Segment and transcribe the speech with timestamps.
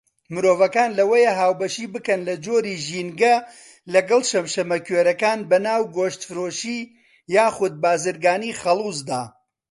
[0.33, 3.35] مرۆڤەکان لەوەیە هاوبەشی بکەن لە جۆری ژینگە
[3.93, 6.79] لەگەڵ شەمشەمەکوێرەکان بەناو گۆشتفرۆشی
[7.35, 9.21] یاخود بارزگانی خەڵوزدا.